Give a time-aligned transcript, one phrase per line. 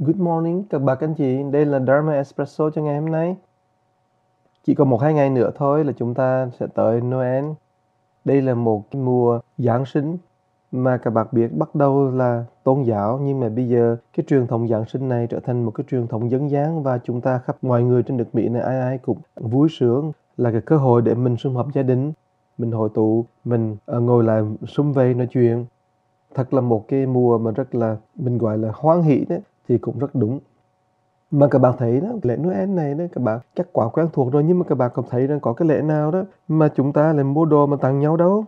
[0.00, 3.36] Good morning các bà các anh chị, đây là Dharma Espresso cho ngày hôm nay.
[4.64, 7.44] Chỉ còn một hai ngày nữa thôi là chúng ta sẽ tới Noel.
[8.24, 10.16] Đây là một cái mùa Giáng sinh
[10.72, 14.46] mà các bạn biết bắt đầu là tôn giáo nhưng mà bây giờ cái truyền
[14.46, 17.38] thống Giáng sinh này trở thành một cái truyền thống dân gian và chúng ta
[17.38, 20.76] khắp mọi người trên nước Mỹ này ai ai cũng vui sướng là cái cơ
[20.76, 22.12] hội để mình sum họp gia đình,
[22.58, 25.64] mình hội tụ, mình ờ, ngồi lại sum vầy nói chuyện.
[26.34, 29.78] Thật là một cái mùa mà rất là mình gọi là hoan hỷ đấy thì
[29.78, 30.40] cũng rất đúng.
[31.30, 34.32] Mà các bạn thấy đó, lễ Noel này đó, các bạn, chắc quá quen thuộc
[34.32, 36.92] rồi, nhưng mà các bạn có thấy rằng có cái lễ nào đó mà chúng
[36.92, 38.44] ta lại mua đồ mà tặng nhau đâu.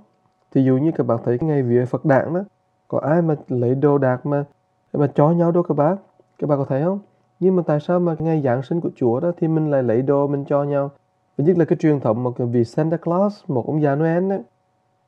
[0.54, 2.40] Thì dụ như các bạn thấy ngày vía Phật đản đó,
[2.88, 4.44] có ai mà lấy đồ đạc mà
[4.92, 5.96] mà cho nhau đâu các bạn?
[6.38, 6.98] Các bạn có thấy không?
[7.40, 10.02] Nhưng mà tại sao mà ngày Giáng sinh của Chúa đó thì mình lại lấy
[10.02, 10.90] đồ mình cho nhau?
[11.38, 14.36] Và nhất là cái truyền thống một vị Santa Claus, một ông già Noel đó,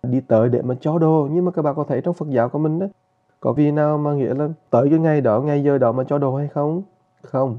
[0.03, 1.29] đi tới để mà cho đồ.
[1.33, 2.87] Nhưng mà các bạn có thấy trong Phật giáo của mình đó
[3.43, 6.19] có vì nào mà nghĩa là tới cái ngày đó, ngày giờ đó mà cho
[6.19, 6.83] đồ hay không?
[7.23, 7.59] Không.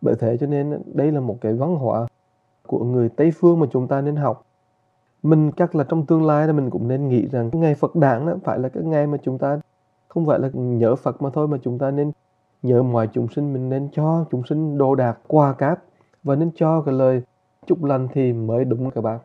[0.00, 2.06] Bởi thế cho nên đây là một cái văn hóa
[2.66, 4.42] của người tây phương mà chúng ta nên học.
[5.22, 7.96] Mình chắc là trong tương lai là mình cũng nên nghĩ rằng cái ngày phật
[7.96, 9.60] đản đó phải là cái ngày mà chúng ta
[10.08, 12.12] không phải là nhớ phật mà thôi, mà chúng ta nên
[12.62, 15.82] nhớ mọi chúng sinh, mình nên cho chúng sinh đồ đạc, quà cáp
[16.22, 17.22] và nên cho cái lời
[17.66, 19.18] chúc lành thì mới đúng các bạn.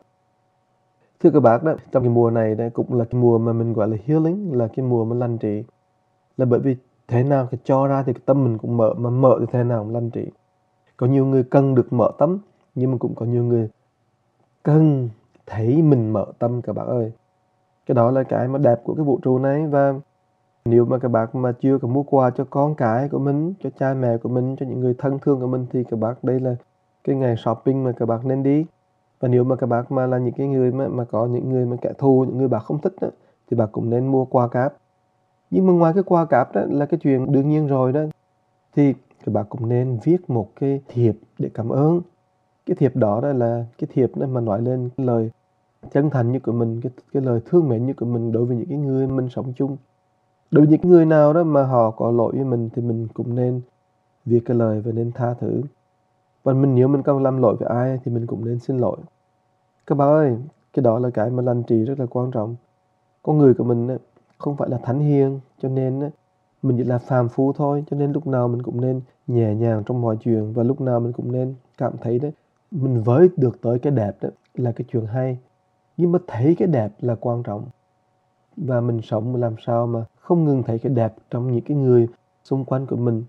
[1.20, 3.72] Thưa các bạn đó, trong cái mùa này đây cũng là cái mùa mà mình
[3.72, 5.64] gọi là healing, là cái mùa mà lành trị
[6.36, 6.76] là bởi vì
[7.08, 9.64] thế nào cái cho ra thì cái tâm mình cũng mở mà mở thì thế
[9.64, 10.26] nào cũng lanh trị
[10.96, 12.38] có nhiều người cần được mở tâm
[12.74, 13.68] nhưng mà cũng có nhiều người
[14.62, 15.08] cần
[15.46, 17.12] thấy mình mở tâm các bạn ơi.
[17.86, 19.94] Cái đó là cái mà đẹp của cái vũ trụ này và
[20.64, 23.70] nếu mà các bạn mà chưa có mua quà cho con cái của mình cho
[23.78, 26.40] cha mẹ của mình cho những người thân thương của mình thì các bạn đây
[26.40, 26.56] là
[27.04, 28.64] cái ngày shopping mà các bạn nên đi.
[29.20, 31.66] Và nếu mà các bạn mà là những cái người mà, mà có những người
[31.66, 33.08] mà kẻ thù những người bạn không thích đó,
[33.50, 34.74] thì bạn cũng nên mua quà cáp
[35.52, 38.00] nhưng mà ngoài cái quà cáp đó là cái chuyện đương nhiên rồi đó.
[38.76, 42.00] Thì các bạn cũng nên viết một cái thiệp để cảm ơn.
[42.66, 45.30] Cái thiệp đó đó là cái thiệp đó mà nói lên cái lời
[45.92, 48.56] chân thành như của mình cái, cái lời thương mến như của mình đối với
[48.56, 49.76] những cái người mình sống chung.
[50.50, 53.34] Đối với những người nào đó mà họ có lỗi với mình thì mình cũng
[53.34, 53.60] nên
[54.24, 55.62] viết cái lời và nên tha thứ.
[56.42, 58.96] Và mình nếu mình có làm lỗi với ai thì mình cũng nên xin lỗi.
[59.86, 60.36] Các bạn ơi
[60.72, 62.56] cái đó là cái mà lành trì rất là quan trọng.
[63.22, 63.98] Con người của mình
[64.42, 66.10] không phải là thánh hiền, cho nên
[66.62, 67.84] mình chỉ là phàm phu thôi.
[67.90, 71.00] Cho nên lúc nào mình cũng nên nhẹ nhàng trong mọi chuyện, và lúc nào
[71.00, 72.32] mình cũng nên cảm thấy đấy,
[72.70, 75.38] mình với được tới cái đẹp đó là cái chuyện hay.
[75.96, 77.64] Nhưng mà thấy cái đẹp là quan trọng.
[78.56, 82.08] Và mình sống làm sao mà không ngừng thấy cái đẹp trong những cái người
[82.44, 83.24] xung quanh của mình.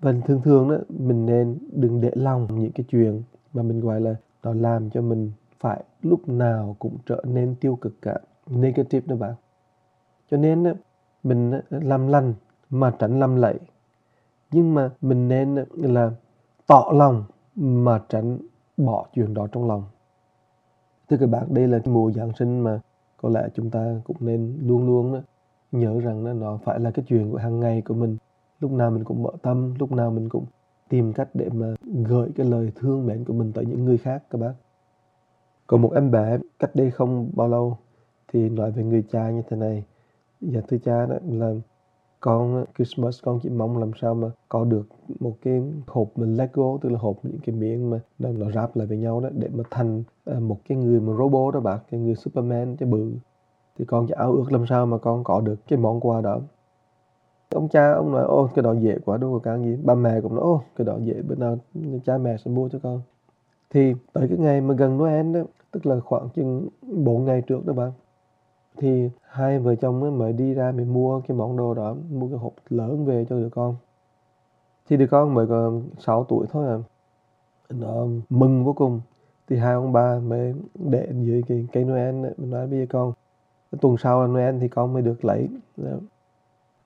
[0.00, 4.00] Và thường thường đó, mình nên đừng để lòng những cái chuyện mà mình gọi
[4.00, 8.18] là nó làm cho mình phải lúc nào cũng trở nên tiêu cực cả.
[8.46, 9.34] Negative đó bạn
[10.30, 10.74] cho nên
[11.22, 12.34] mình làm lành
[12.70, 13.54] mà tránh làm lệ
[14.50, 16.10] nhưng mà mình nên là
[16.66, 17.24] tỏ lòng
[17.56, 18.38] mà tránh
[18.76, 19.84] bỏ chuyện đó trong lòng.
[21.10, 22.80] Thưa các bạn, đây là mùa giáng sinh mà
[23.16, 25.22] có lẽ chúng ta cũng nên luôn luôn
[25.72, 28.16] nhớ rằng nó phải là cái chuyện của hàng ngày của mình.
[28.60, 30.44] Lúc nào mình cũng mở tâm, lúc nào mình cũng
[30.88, 34.22] tìm cách để mà gửi cái lời thương mến của mình tới những người khác,
[34.30, 34.52] các bác
[35.66, 37.78] Còn một em bé cách đây không bao lâu
[38.32, 39.84] thì nói về người cha như thế này
[40.40, 41.54] dạ thưa cha đó là
[42.20, 44.88] con Christmas con chỉ mong làm sao mà có được
[45.20, 48.76] một cái hộp mình Lego tức là hộp những cái miếng mà nó, nó ráp
[48.76, 51.78] lại với nhau đó để mà thành à, một cái người mà robot đó bạn
[51.90, 53.12] cái người Superman cái bự.
[53.78, 56.40] Thì con chỉ ao ước làm sao mà con có được cái món quà đó.
[57.54, 60.20] Ông cha ông nói ô cái đó dễ quá đâu có cái gì ba mẹ
[60.20, 61.58] cũng nói ô cái đó dễ bữa nào
[62.04, 63.00] cha mẹ sẽ mua cho con.
[63.70, 67.66] Thì tới cái ngày mà gần Noel đó tức là khoảng chừng 4 ngày trước
[67.66, 67.92] đó bạn
[68.78, 72.38] thì hai vợ chồng mới đi ra mình mua cái món đồ đó mua cái
[72.38, 73.76] hộp lớn về cho đứa con.
[74.88, 76.78] Thì đứa con mới còn 6 tuổi thôi à.
[77.70, 79.00] Nó mừng vô cùng.
[79.48, 83.12] Thì hai ông bà mới để dưới cái cây Noel mình nói bây giờ con.
[83.72, 85.48] Cái tuần sau là Noel thì con mới được lấy.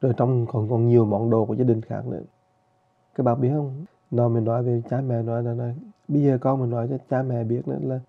[0.00, 2.20] Rồi trong còn còn nhiều món đồ của gia đình khác nữa.
[3.14, 3.84] Các bạn biết không?
[4.11, 5.75] Nó mình nói về cha mẹ nói là, nói,
[6.08, 8.00] bây giờ con mình nói cho cha mẹ biết nữa là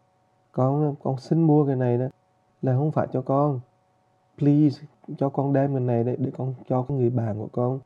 [0.52, 2.06] con con xin mua cái này đó
[2.62, 3.60] là không phải cho con
[4.38, 4.82] please
[5.18, 7.80] cho con đem cái này để, để con cho cái người bạn của con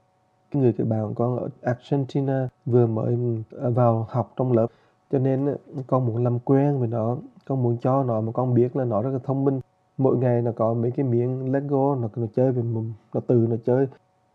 [0.52, 3.18] cái người cái bạn của con ở Argentina vừa mới
[3.62, 4.68] à, vào học trong lớp.
[5.12, 5.54] Cho nên à,
[5.88, 9.02] con muốn làm quen với nó con muốn cho nó mà con biết là nó
[9.02, 9.60] rất là thông minh.
[9.98, 12.64] Mỗi ngày nó có mấy cái miếng Lego nó, nó chơi về
[13.14, 13.88] nó từ nó chơi.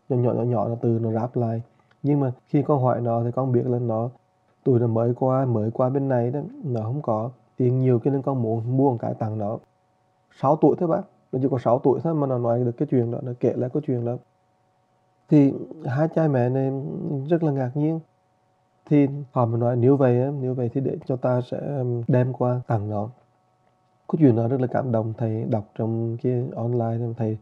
[0.09, 1.61] Nhỏ nhỏ nhỏ nhỏ nó từ nó ráp lại.
[2.03, 4.09] Nhưng mà khi con hỏi nó thì con biết là nó
[4.63, 8.11] tuổi nó mới qua mới qua bên này đó nó không có tiền nhiều cho
[8.11, 9.57] nên con muốn mua một cái tặng nó.
[10.39, 11.01] 6 tuổi thôi bác
[11.33, 13.53] nó chỉ có 6 tuổi thôi mà nó nói được cái chuyện đó, nó kể
[13.55, 14.17] lại cái chuyện đó.
[15.29, 15.53] Thì
[15.85, 16.71] hai cha mẹ này
[17.29, 17.99] rất là ngạc nhiên.
[18.85, 22.61] Thì họ mới nói, nếu vậy nếu vậy thì để cho ta sẽ đem qua
[22.67, 23.09] tặng nó.
[24.07, 25.13] Cái chuyện đó rất là cảm động.
[25.17, 27.37] Thầy đọc trong cái online thầy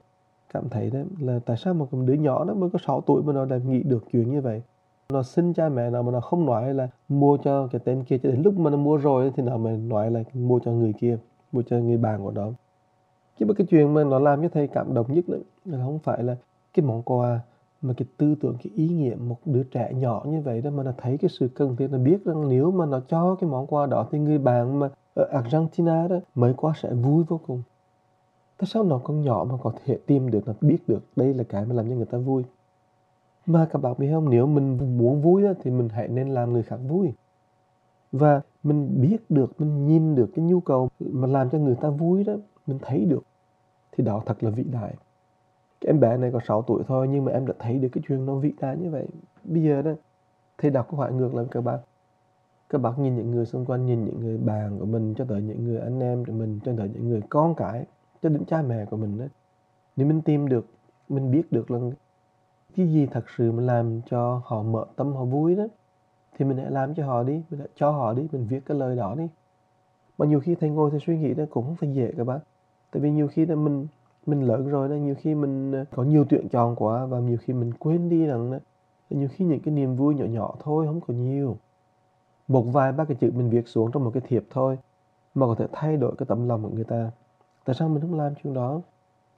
[0.54, 3.34] cảm thấy đấy là tại sao một đứa nhỏ nó mới có 6 tuổi mà
[3.34, 4.62] nó đã nghĩ được chuyện như vậy?
[5.10, 8.18] Nó xin cha mẹ nào mà nó không nói là mua cho cái tên kia,
[8.18, 10.94] cho đến lúc mà nó mua rồi thì nó mới nói là mua cho người
[10.94, 11.18] kia,
[11.52, 12.50] mua cho người bạn của nó
[13.42, 15.26] chứ mà cái chuyện mà nó làm cho thầy cảm động nhất
[15.66, 16.36] là không phải là
[16.74, 17.40] cái món quà
[17.82, 20.84] mà cái tư tưởng cái ý nghĩa một đứa trẻ nhỏ như vậy đó mà
[20.84, 23.68] nó thấy cái sự cần thiết nó biết rằng nếu mà nó cho cái món
[23.68, 27.62] quà đó thì người bạn mà ở Argentina đó mới quá sẽ vui vô cùng.
[28.58, 31.44] Tại sao nó con nhỏ mà có thể tìm được nó biết được đây là
[31.44, 32.44] cái mà làm cho người ta vui?
[33.46, 36.54] Mà các bạn biết không nếu mình muốn vui đó, thì mình hãy nên làm
[36.54, 37.14] người khác vui.
[38.12, 41.90] Và mình biết được mình nhìn được cái nhu cầu mà làm cho người ta
[41.90, 42.34] vui đó
[42.68, 43.24] mình thấy được
[43.92, 44.96] thì đó thật là vĩ đại.
[45.82, 48.04] Cái em bé này có 6 tuổi thôi, nhưng mà em đã thấy được cái
[48.08, 49.08] chuyện nó vĩ đại như vậy.
[49.44, 49.92] Bây giờ đó,
[50.58, 51.80] thầy đọc có hỏi ngược lại các bạn
[52.72, 55.42] các bạn nhìn những người xung quanh, nhìn những người bạn của mình, cho tới
[55.42, 57.86] những người anh em của mình, cho tới những người con cái,
[58.22, 59.26] cho đến cha mẹ của mình đó.
[59.96, 60.66] Nếu mình tìm được,
[61.10, 61.80] mình biết được là
[62.76, 65.68] cái gì thật sự mình làm cho họ mở tâm, họ vui đó,
[66.38, 68.78] thì mình hãy làm cho họ đi, mình hãy cho họ đi, mình viết cái
[68.78, 69.28] lời đó đi.
[70.18, 72.40] Mà nhiều khi thầy ngồi thầy suy nghĩ đó cũng không phải dễ các bạn
[72.92, 73.88] tại vì nhiều khi là mình
[74.26, 77.38] mình lớn rồi đó, nhiều khi mình ờ, có nhiều tuyển chọn quá và nhiều
[77.42, 78.58] khi mình quên đi rằng đó
[79.16, 81.58] nhiều khi những cái niềm vui nhỏ nhỏ thôi, không có nhiều.
[82.48, 84.78] Một vài ba cái chữ mình viết xuống trong một cái thiệp thôi
[85.36, 87.12] mà có thể thay đổi cái tấm lòng của người ta.
[87.66, 88.82] Tại sao mình không làm chuyện đó?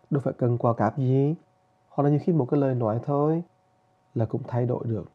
[0.09, 1.35] Đâu phải cần quà cáp gì.
[1.89, 3.43] Hoặc là nhiều khi một cái lời nói thôi
[4.15, 5.11] là cũng thay đổi được.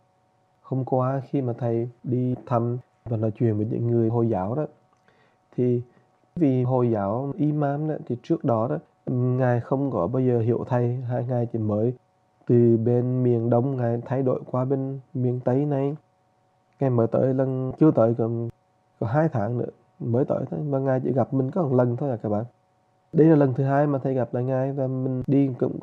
[0.62, 4.54] Hôm qua khi mà thầy đi thăm và nói chuyện với những người hồi giáo
[4.54, 4.66] đó,
[5.56, 5.82] thì
[6.38, 8.78] vì hồi giáo imam đó, thì trước đó đó
[9.14, 11.92] ngài không có bao giờ hiểu thầy hai ngài chỉ mới
[12.46, 15.96] từ bên miền đông ngài thay đổi qua bên miền tây này.
[16.80, 18.48] Ngài mới tới lần chưa tới còn,
[19.00, 21.96] có hai tháng nữa mới tới thôi mà ngài chỉ gặp mình có một lần
[21.96, 22.44] thôi à các bạn.
[23.12, 25.78] Đây là lần thứ hai mà thầy gặp lại ngài và mình đi cũng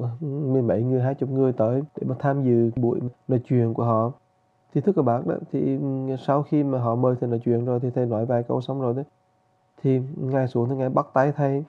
[0.54, 3.84] mười mấy người hai chục người tới để mà tham dự buổi nói chuyện của
[3.84, 4.12] họ.
[4.74, 7.66] Thì thưa các bạn đó thì ừ, sau khi mà họ mời thầy nói chuyện
[7.66, 9.06] rồi thì thầy nói vài câu xong rồi đấy
[9.82, 11.64] thì ngài xuống thì ngài bắt tay thầy.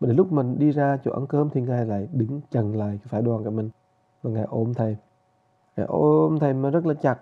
[0.00, 2.98] Mà đến lúc mình đi ra chỗ ăn cơm thì ngài lại đứng chần lại
[2.98, 3.70] cái phải đoàn của mình.
[4.22, 4.96] Và ngài ôm thầy.
[5.76, 7.18] Ngài ôm thầy mà rất là chặt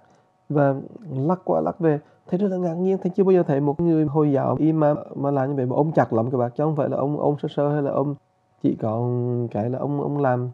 [0.49, 0.75] và
[1.11, 1.99] lắc qua lắc về.
[2.27, 4.81] Thấy rất là ngạc nhiên, thầy chưa bao giờ thấy một người hồi giáo im
[4.81, 5.67] mà mà làm như vậy.
[5.67, 7.83] Mà ôm chặt lắm các bạn chứ không phải là ông ôm sơ sơ hay
[7.83, 8.15] là ông
[8.63, 9.09] chỉ có
[9.51, 10.51] cái là ông ông làm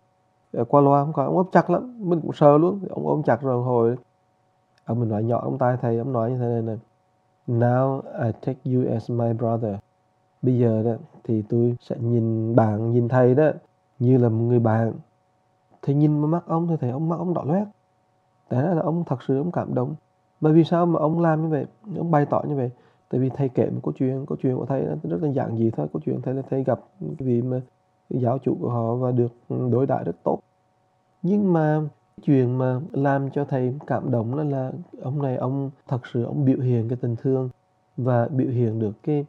[0.53, 1.25] ờ, qua loa, không có.
[1.25, 2.81] Ông ôm chặt lắm, mình cũng sợ luôn.
[2.91, 3.97] Ông ôm chặt rồi hồi.
[4.85, 6.77] Ông mình nói nhỏ ông tai thầy, ông nói như thế này này
[7.51, 9.75] now I take you as my brother.
[10.43, 10.93] Bây giờ đó,
[11.25, 13.51] thì tôi sẽ nhìn bạn, nhìn thầy đó,
[13.99, 14.93] như là một người bạn.
[15.83, 17.69] Thầy nhìn vào mắt ông thì thấy ông mắt ông đỏ loét.
[18.49, 19.95] Tại đó là ông thật sự ông cảm động.
[20.41, 21.67] Mà vì sao mà ông làm như vậy?
[21.97, 22.71] Ông bày tỏ như vậy.
[23.09, 25.57] Tại vì thầy kể một câu chuyện câu chuyện của thầy nó rất là giản
[25.57, 25.87] dị thôi.
[25.93, 27.61] Câu chuyện thầy là thầy gặp cái vị mà
[28.11, 30.39] giáo chủ của họ và được đối đãi rất tốt.
[31.23, 31.81] Nhưng mà
[32.23, 34.73] chuyện mà làm cho thầy cảm động là là
[35.03, 37.49] ông này ông thật sự ông biểu hiện cái tình thương
[37.97, 39.25] và biểu hiện được cái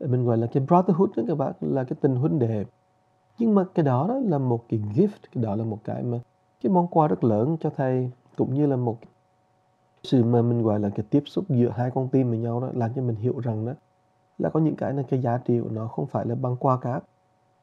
[0.00, 2.64] mình gọi là cái brotherhood đó các bạn là cái tình huynh đệ.
[3.38, 6.18] Nhưng mà cái đó, đó là một cái gift cái đó là một cái mà
[6.62, 8.98] cái món quà rất lớn cho thầy cũng như là một
[10.02, 12.68] sự mà mình gọi là cái tiếp xúc giữa hai con tim với nhau đó
[12.74, 13.72] làm cho mình hiểu rằng đó
[14.38, 16.76] là có những cái là cái giá trị của nó không phải là bằng qua
[16.76, 17.04] cáp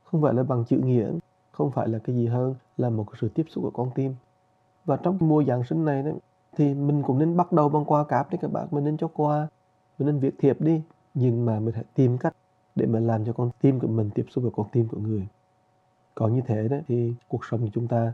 [0.04, 1.12] không phải là bằng chữ nghĩa
[1.52, 4.16] không phải là cái gì hơn là một sự tiếp xúc của con tim
[4.90, 6.14] và trong mùa Giáng sinh này đấy
[6.58, 9.08] thì mình cũng nên bắt đầu bằng qua cáp đấy các bạn mình nên cho
[9.08, 9.48] qua
[10.00, 10.82] mình nên viết thiệp đi.
[11.14, 12.36] Nhưng mà mình hãy tìm cách
[12.76, 15.28] để mà làm cho con tim của mình tiếp xúc với con tim của người.
[16.16, 18.14] Có như thế đấy thì cuộc sống của chúng ta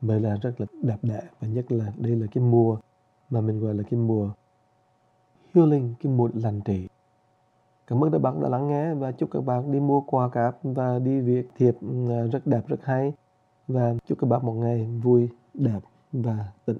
[0.00, 1.20] mới là rất là đẹp đẽ.
[1.40, 2.76] Và nhất là đây là cái mùa
[3.30, 4.30] mà mình gọi là cái mùa
[5.54, 6.88] healing, cái mùa lành trị.
[7.86, 10.58] Cảm ơn các bạn đã lắng nghe và chúc các bạn đi mua quà cáp
[10.62, 13.12] và đi việc thiệp ừ, rất đẹp, rất hay.
[13.68, 15.80] Và chúc các bạn một ngày vui, đẹp
[16.14, 16.78] và tịnh.